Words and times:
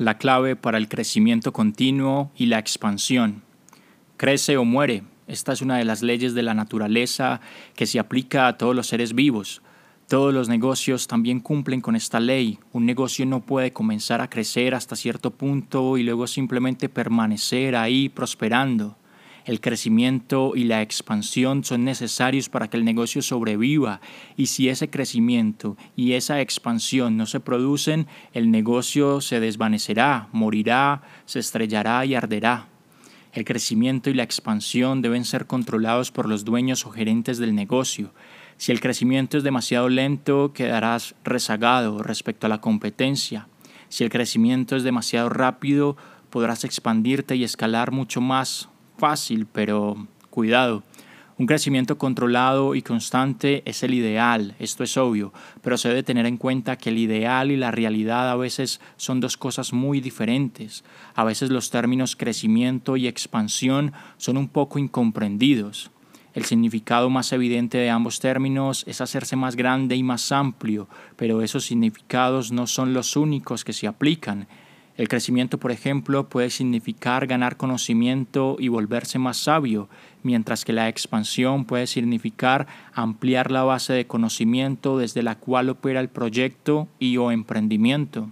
la 0.00 0.16
clave 0.16 0.56
para 0.56 0.78
el 0.78 0.88
crecimiento 0.88 1.52
continuo 1.52 2.30
y 2.34 2.46
la 2.46 2.58
expansión. 2.58 3.42
Crece 4.16 4.56
o 4.56 4.64
muere. 4.64 5.02
Esta 5.26 5.52
es 5.52 5.60
una 5.60 5.76
de 5.76 5.84
las 5.84 6.00
leyes 6.00 6.32
de 6.32 6.42
la 6.42 6.54
naturaleza 6.54 7.42
que 7.76 7.84
se 7.84 7.98
aplica 7.98 8.48
a 8.48 8.56
todos 8.56 8.74
los 8.74 8.86
seres 8.86 9.14
vivos. 9.14 9.60
Todos 10.08 10.32
los 10.32 10.48
negocios 10.48 11.06
también 11.06 11.40
cumplen 11.40 11.82
con 11.82 11.96
esta 11.96 12.18
ley. 12.18 12.58
Un 12.72 12.86
negocio 12.86 13.26
no 13.26 13.42
puede 13.42 13.74
comenzar 13.74 14.22
a 14.22 14.30
crecer 14.30 14.74
hasta 14.74 14.96
cierto 14.96 15.32
punto 15.32 15.98
y 15.98 16.02
luego 16.02 16.26
simplemente 16.26 16.88
permanecer 16.88 17.76
ahí 17.76 18.08
prosperando. 18.08 18.96
El 19.44 19.60
crecimiento 19.60 20.52
y 20.54 20.64
la 20.64 20.82
expansión 20.82 21.64
son 21.64 21.84
necesarios 21.84 22.48
para 22.48 22.68
que 22.68 22.76
el 22.76 22.84
negocio 22.84 23.22
sobreviva 23.22 24.00
y 24.36 24.46
si 24.46 24.68
ese 24.68 24.90
crecimiento 24.90 25.76
y 25.96 26.12
esa 26.12 26.40
expansión 26.40 27.16
no 27.16 27.26
se 27.26 27.40
producen, 27.40 28.06
el 28.32 28.50
negocio 28.50 29.20
se 29.20 29.40
desvanecerá, 29.40 30.28
morirá, 30.32 31.02
se 31.24 31.38
estrellará 31.38 32.04
y 32.04 32.14
arderá. 32.14 32.68
El 33.32 33.44
crecimiento 33.44 34.10
y 34.10 34.14
la 34.14 34.24
expansión 34.24 35.02
deben 35.02 35.24
ser 35.24 35.46
controlados 35.46 36.10
por 36.10 36.28
los 36.28 36.44
dueños 36.44 36.84
o 36.84 36.90
gerentes 36.90 37.38
del 37.38 37.54
negocio. 37.54 38.12
Si 38.56 38.72
el 38.72 38.80
crecimiento 38.80 39.38
es 39.38 39.44
demasiado 39.44 39.88
lento, 39.88 40.52
quedarás 40.52 41.14
rezagado 41.24 42.02
respecto 42.02 42.46
a 42.46 42.50
la 42.50 42.60
competencia. 42.60 43.48
Si 43.88 44.04
el 44.04 44.10
crecimiento 44.10 44.76
es 44.76 44.82
demasiado 44.82 45.28
rápido, 45.28 45.96
podrás 46.28 46.64
expandirte 46.64 47.36
y 47.36 47.44
escalar 47.44 47.92
mucho 47.92 48.20
más 48.20 48.68
fácil, 49.00 49.46
pero 49.50 50.06
cuidado. 50.28 50.84
Un 51.38 51.46
crecimiento 51.46 51.96
controlado 51.96 52.74
y 52.74 52.82
constante 52.82 53.62
es 53.64 53.82
el 53.82 53.94
ideal, 53.94 54.54
esto 54.58 54.84
es 54.84 54.98
obvio, 54.98 55.32
pero 55.62 55.78
se 55.78 55.88
debe 55.88 56.02
tener 56.02 56.26
en 56.26 56.36
cuenta 56.36 56.76
que 56.76 56.90
el 56.90 56.98
ideal 56.98 57.50
y 57.50 57.56
la 57.56 57.70
realidad 57.70 58.30
a 58.30 58.36
veces 58.36 58.78
son 58.98 59.20
dos 59.20 59.38
cosas 59.38 59.72
muy 59.72 60.02
diferentes. 60.02 60.84
A 61.14 61.24
veces 61.24 61.48
los 61.48 61.70
términos 61.70 62.14
crecimiento 62.14 62.98
y 62.98 63.08
expansión 63.08 63.94
son 64.18 64.36
un 64.36 64.48
poco 64.48 64.78
incomprendidos. 64.78 65.90
El 66.34 66.44
significado 66.44 67.08
más 67.08 67.32
evidente 67.32 67.78
de 67.78 67.88
ambos 67.88 68.20
términos 68.20 68.84
es 68.86 69.00
hacerse 69.00 69.34
más 69.34 69.56
grande 69.56 69.96
y 69.96 70.02
más 70.02 70.30
amplio, 70.32 70.88
pero 71.16 71.40
esos 71.40 71.64
significados 71.64 72.52
no 72.52 72.66
son 72.66 72.92
los 72.92 73.16
únicos 73.16 73.64
que 73.64 73.72
se 73.72 73.86
aplican. 73.86 74.46
El 75.00 75.08
crecimiento, 75.08 75.56
por 75.56 75.72
ejemplo, 75.72 76.28
puede 76.28 76.50
significar 76.50 77.26
ganar 77.26 77.56
conocimiento 77.56 78.56
y 78.58 78.68
volverse 78.68 79.18
más 79.18 79.38
sabio, 79.38 79.88
mientras 80.22 80.62
que 80.62 80.74
la 80.74 80.90
expansión 80.90 81.64
puede 81.64 81.86
significar 81.86 82.66
ampliar 82.92 83.50
la 83.50 83.62
base 83.62 83.94
de 83.94 84.06
conocimiento 84.06 84.98
desde 84.98 85.22
la 85.22 85.36
cual 85.36 85.70
opera 85.70 86.00
el 86.00 86.10
proyecto 86.10 86.86
y 86.98 87.16
o 87.16 87.30
emprendimiento. 87.30 88.28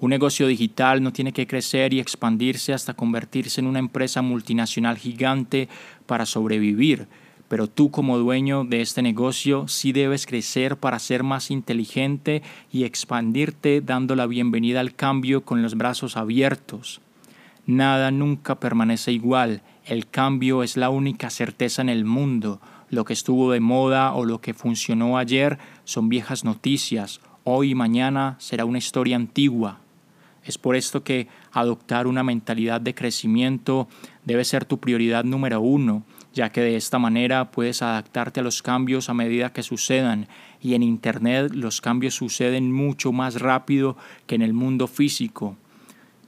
Un 0.00 0.10
negocio 0.10 0.46
digital 0.46 1.02
no 1.02 1.14
tiene 1.14 1.32
que 1.32 1.46
crecer 1.46 1.94
y 1.94 2.00
expandirse 2.00 2.74
hasta 2.74 2.92
convertirse 2.92 3.62
en 3.62 3.68
una 3.68 3.78
empresa 3.78 4.20
multinacional 4.20 4.98
gigante 4.98 5.70
para 6.04 6.26
sobrevivir, 6.26 7.08
pero 7.50 7.66
tú 7.66 7.90
como 7.90 8.16
dueño 8.16 8.62
de 8.62 8.80
este 8.80 9.02
negocio 9.02 9.66
sí 9.66 9.90
debes 9.90 10.24
crecer 10.24 10.76
para 10.76 11.00
ser 11.00 11.24
más 11.24 11.50
inteligente 11.50 12.44
y 12.70 12.84
expandirte 12.84 13.80
dando 13.80 14.14
la 14.14 14.28
bienvenida 14.28 14.78
al 14.78 14.94
cambio 14.94 15.44
con 15.44 15.60
los 15.60 15.74
brazos 15.74 16.16
abiertos. 16.16 17.00
Nada 17.66 18.12
nunca 18.12 18.60
permanece 18.60 19.10
igual, 19.10 19.62
el 19.84 20.08
cambio 20.08 20.62
es 20.62 20.76
la 20.76 20.90
única 20.90 21.28
certeza 21.28 21.82
en 21.82 21.88
el 21.88 22.04
mundo, 22.04 22.60
lo 22.88 23.04
que 23.04 23.14
estuvo 23.14 23.50
de 23.50 23.58
moda 23.58 24.14
o 24.14 24.24
lo 24.24 24.40
que 24.40 24.54
funcionó 24.54 25.18
ayer 25.18 25.58
son 25.82 26.08
viejas 26.08 26.44
noticias, 26.44 27.20
hoy 27.42 27.72
y 27.72 27.74
mañana 27.74 28.36
será 28.38 28.64
una 28.64 28.78
historia 28.78 29.16
antigua. 29.16 29.80
Es 30.44 30.56
por 30.56 30.76
esto 30.76 31.02
que 31.02 31.26
adoptar 31.50 32.06
una 32.06 32.22
mentalidad 32.22 32.80
de 32.80 32.94
crecimiento 32.94 33.88
debe 34.24 34.44
ser 34.44 34.64
tu 34.64 34.78
prioridad 34.78 35.24
número 35.24 35.60
uno, 35.60 36.04
ya 36.32 36.50
que 36.50 36.60
de 36.60 36.76
esta 36.76 36.98
manera 36.98 37.50
puedes 37.50 37.82
adaptarte 37.82 38.40
a 38.40 38.42
los 38.42 38.62
cambios 38.62 39.08
a 39.08 39.14
medida 39.14 39.52
que 39.52 39.62
sucedan 39.62 40.28
y 40.60 40.74
en 40.74 40.82
Internet 40.82 41.52
los 41.54 41.80
cambios 41.80 42.14
suceden 42.14 42.72
mucho 42.72 43.12
más 43.12 43.40
rápido 43.40 43.96
que 44.26 44.34
en 44.34 44.42
el 44.42 44.52
mundo 44.52 44.86
físico. 44.86 45.56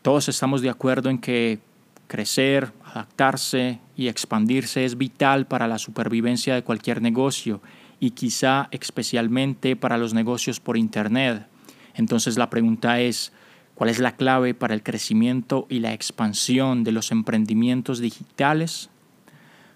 Todos 0.02 0.28
estamos 0.28 0.62
de 0.62 0.70
acuerdo 0.70 1.10
en 1.10 1.18
que 1.18 1.60
crecer, 2.08 2.72
adaptarse 2.84 3.78
y 3.96 4.08
expandirse 4.08 4.84
es 4.84 4.98
vital 4.98 5.46
para 5.46 5.68
la 5.68 5.78
supervivencia 5.78 6.54
de 6.54 6.64
cualquier 6.64 7.00
negocio 7.00 7.60
y 8.00 8.10
quizá 8.10 8.68
especialmente 8.72 9.76
para 9.76 9.96
los 9.96 10.12
negocios 10.12 10.58
por 10.58 10.76
Internet. 10.76 11.46
Entonces 11.94 12.36
la 12.36 12.50
pregunta 12.50 13.00
es, 13.00 13.32
¿Cuál 13.74 13.90
es 13.90 13.98
la 13.98 14.14
clave 14.14 14.54
para 14.54 14.74
el 14.74 14.82
crecimiento 14.82 15.66
y 15.68 15.80
la 15.80 15.92
expansión 15.92 16.84
de 16.84 16.92
los 16.92 17.10
emprendimientos 17.10 17.98
digitales? 17.98 18.90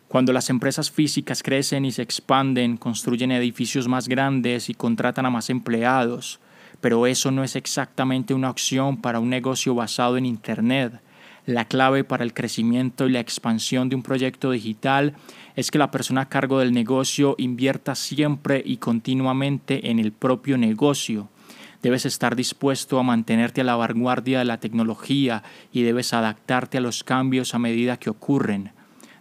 Cuando 0.09 0.33
las 0.33 0.51
empresas 0.51 0.91
físicas 0.91 1.43
crecen 1.43 1.85
y 1.85 1.93
se 1.93 2.03
expanden, 2.03 2.77
construyen 2.77 3.33
edificios 3.33 3.89
más 3.89 4.09
grandes 4.09 4.71
y 4.71 4.75
contratan 4.75 5.27
a 5.27 5.31
más 5.31 5.51
empleados, 5.51 6.41
pero 6.81 7.07
eso 7.07 7.31
no 7.31 7.43
es 7.43 7.57
exactamente 7.57 8.33
una 8.33 8.51
opción 8.51 9.01
para 9.01 9.21
un 9.21 9.31
negocio 9.31 9.75
basado 9.75 10.17
en 10.17 10.27
Internet. 10.27 11.01
La 11.45 11.65
clave 11.65 12.05
para 12.05 12.25
el 12.25 12.35
crecimiento 12.35 13.07
y 13.07 13.13
la 13.13 13.21
expansión 13.21 13.89
de 13.89 13.97
un 13.97 14.03
proyecto 14.03 14.51
digital 14.51 15.15
es 15.55 15.71
que 15.71 15.79
la 15.79 15.91
persona 15.91 16.23
a 16.23 16.29
cargo 16.29 16.59
del 16.59 16.73
negocio 16.73 17.35
invierta 17.39 17.95
siempre 17.95 18.63
y 18.65 18.79
continuamente 18.79 19.91
en 19.91 19.99
el 19.99 20.13
propio 20.13 20.59
negocio 20.59 21.29
Debes 21.87 22.07
estar 22.07 22.35
dispuesto 22.35 22.99
a 22.99 23.03
mantenerte 23.03 23.61
a 23.61 23.65
la 23.65 23.77
vanguardia 23.77 24.41
de 24.41 24.45
la 24.45 24.59
tecnología 24.59 25.45
y 25.73 25.83
debes 25.83 26.13
adaptarte 26.15 26.79
a 26.79 26.81
los 26.81 27.05
cambios 27.05 27.55
a 27.55 27.61
medida 27.61 27.97
que 27.97 28.11
ocurren. 28.11 28.73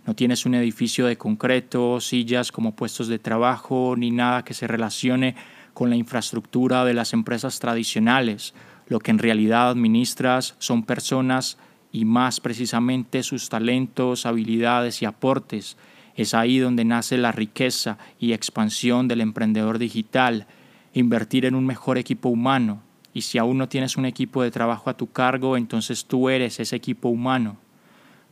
No 0.06 0.16
tienes 0.16 0.46
un 0.46 0.54
edificio 0.54 1.08
de 1.08 1.18
concreto, 1.18 2.00
sillas 2.00 2.52
como 2.52 2.76
puestos 2.76 3.08
de 3.08 3.18
trabajo, 3.18 3.96
ni 3.98 4.12
nada 4.12 4.46
que 4.46 4.54
se 4.54 4.68
relacione 4.68 5.36
con 5.74 5.90
la 5.90 5.96
infraestructura 5.96 6.86
de 6.86 6.94
las 6.94 7.14
empresas 7.14 7.60
tradicionales. 7.60 8.54
Lo 8.88 9.00
que 9.00 9.10
en 9.10 9.18
realidad 9.18 9.70
administras 9.70 10.56
son 10.60 10.84
personas 10.84 11.58
y 11.92 12.06
más 12.06 12.40
precisamente 12.40 13.24
sus 13.24 13.50
talentos, 13.50 14.28
habilidades 14.28 15.02
y 15.02 15.06
aportes. 15.06 15.76
Es 16.16 16.36
ahí 16.36 16.60
donde 16.60 16.86
nace 16.86 17.18
la 17.18 17.32
riqueza 17.32 17.98
y 18.20 18.34
expansión 18.34 19.08
del 19.08 19.22
emprendedor 19.22 19.80
digital 19.80 20.46
invertir 20.94 21.46
en 21.46 21.56
un 21.56 21.66
mejor 21.66 21.98
equipo 21.98 22.30
humano. 22.30 22.82
Y 23.12 23.22
si 23.22 23.40
aún 23.40 23.58
no 23.58 23.70
tienes 23.70 23.98
un 23.98 24.06
equipo 24.06 24.44
de 24.44 24.52
trabajo 24.52 24.90
a 24.90 24.98
tu 24.98 25.12
cargo, 25.12 25.58
entonces 25.58 26.06
tú 26.06 26.30
eres 26.30 26.60
ese 26.60 26.76
equipo 26.76 27.10
humano. 27.10 27.58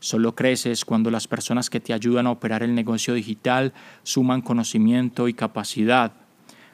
Solo 0.04 0.36
creces 0.36 0.84
cuando 0.84 1.10
las 1.10 1.30
personas 1.30 1.70
que 1.70 1.80
te 1.80 1.94
ayudan 1.94 2.28
a 2.28 2.32
operar 2.32 2.62
el 2.62 2.76
negocio 2.76 3.14
digital 3.14 3.72
suman 4.04 4.42
conocimiento 4.42 5.30
y 5.30 5.34
capacidad. 5.34 6.12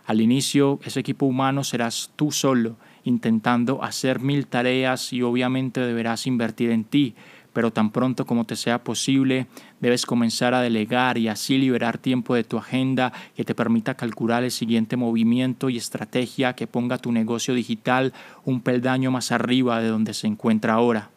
Al 0.07 0.19
inicio, 0.19 0.79
ese 0.83 1.01
equipo 1.01 1.27
humano 1.27 1.63
serás 1.63 2.09
tú 2.15 2.31
solo, 2.31 2.77
intentando 3.03 3.83
hacer 3.83 4.19
mil 4.19 4.47
tareas 4.47 5.13
y 5.13 5.21
obviamente 5.21 5.79
deberás 5.79 6.25
invertir 6.25 6.71
en 6.71 6.85
ti, 6.85 7.13
pero 7.53 7.71
tan 7.71 7.91
pronto 7.91 8.25
como 8.25 8.45
te 8.45 8.55
sea 8.55 8.83
posible, 8.83 9.45
debes 9.79 10.07
comenzar 10.07 10.55
a 10.55 10.61
delegar 10.61 11.19
y 11.19 11.27
así 11.27 11.59
liberar 11.59 11.99
tiempo 11.99 12.33
de 12.33 12.43
tu 12.43 12.57
agenda 12.57 13.13
que 13.35 13.45
te 13.45 13.53
permita 13.53 13.93
calcular 13.93 14.43
el 14.43 14.49
siguiente 14.49 14.97
movimiento 14.97 15.69
y 15.69 15.77
estrategia 15.77 16.53
que 16.53 16.65
ponga 16.65 16.97
tu 16.97 17.11
negocio 17.11 17.53
digital 17.53 18.11
un 18.43 18.61
peldaño 18.61 19.11
más 19.11 19.31
arriba 19.31 19.81
de 19.81 19.89
donde 19.89 20.15
se 20.15 20.25
encuentra 20.25 20.73
ahora. 20.73 21.11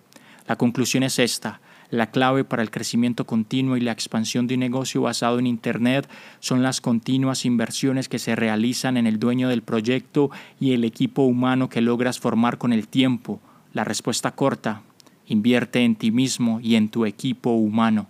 La 0.47 0.57
conclusión 0.57 1.05
es 1.05 1.19
esta. 1.19 1.63
La 1.93 2.11
clave 2.11 2.43
para 2.43 2.63
el 2.63 2.71
crecimiento 2.71 3.27
continuo 3.27 3.77
y 3.77 3.81
la 3.81 3.93
expansión 3.93 4.47
de 4.47 4.55
un 4.55 4.61
negocio 4.61 5.03
basado 5.03 5.39
en 5.39 5.47
Internet 5.47 6.09
son 6.41 6.63
las 6.63 6.81
continuas 6.81 7.45
inversiones 7.45 8.09
que 8.09 8.19
se 8.19 8.35
realizan 8.35 8.97
en 8.97 9.07
el 9.07 9.19
dueño 9.19 9.51
del 9.51 9.61
proyecto 9.61 10.31
y 10.59 10.73
el 10.73 10.85
equipo 10.85 11.21
humano 11.21 11.69
que 11.69 11.83
logras 11.83 12.19
formar 12.19 12.57
con 12.57 12.73
el 12.73 12.89
tiempo. 12.89 13.41
La 13.75 13.85
respuesta 13.85 14.31
corta, 14.31 14.81
Invierte 15.27 15.81
en 15.81 15.95
ti 15.95 16.11
mismo 16.11 16.61
y 16.61 16.77
en 16.77 16.89
tu 16.89 17.05
equipo 17.05 17.51
humano. 17.51 18.07